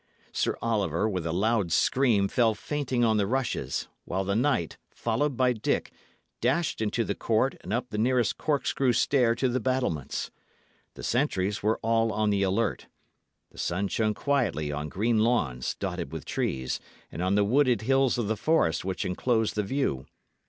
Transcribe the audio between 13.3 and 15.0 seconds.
The sun shone quietly on